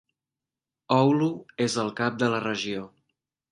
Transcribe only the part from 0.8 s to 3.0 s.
Oulu és el cap de la regió.